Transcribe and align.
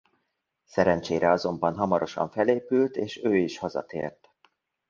Szerencsére 0.65 1.29
azonban 1.31 1.75
hamarosan 1.77 2.29
felépült 2.29 2.95
és 2.95 3.21
ő 3.23 3.37
is 3.37 3.57
hazatért. 3.57 4.29